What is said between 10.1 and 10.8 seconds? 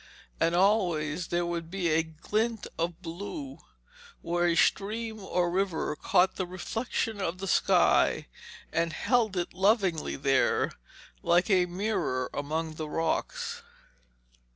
there,